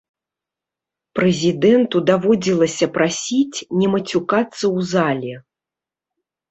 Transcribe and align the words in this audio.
Прэзідэнту 1.19 1.97
даводзілася 2.09 2.85
прасіць 2.97 3.65
не 3.83 3.87
мацюкацца 3.97 4.43
ў 4.43 4.77
зале. 4.97 5.33